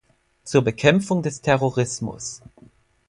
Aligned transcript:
Zur 0.45 0.63
Bekämpfung 0.63 1.21
des 1.21 1.41
Terrorismus! 1.41 2.41